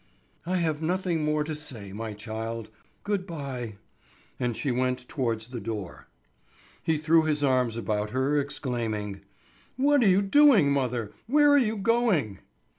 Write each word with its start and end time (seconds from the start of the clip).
"I 0.47 0.57
have 0.57 0.81
nothing 0.81 1.23
more 1.23 1.43
to 1.43 1.53
say, 1.53 1.93
my 1.93 2.13
child. 2.13 2.71
Good 3.03 3.27
bye." 3.27 3.75
And 4.39 4.57
she 4.57 4.71
went 4.71 5.07
towards 5.07 5.49
the 5.49 5.59
door. 5.59 6.07
He 6.81 6.97
threw 6.97 7.25
his 7.25 7.43
arms 7.43 7.77
about 7.77 8.09
her 8.09 8.39
exclaiming: 8.39 9.21
"What 9.77 10.01
are 10.03 10.09
you 10.09 10.23
doing, 10.23 10.71
mother; 10.71 11.11
where 11.27 11.51
are 11.51 11.55
you 11.59 11.77
going?" 11.77 12.39